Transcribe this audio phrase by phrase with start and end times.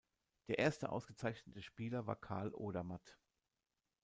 [0.47, 3.19] Der erste ausgezeichnete Spieler war Karl Odermatt.